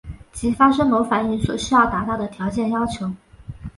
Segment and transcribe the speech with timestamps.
[0.31, 3.13] 即发生某反应所需要达到的条件要求。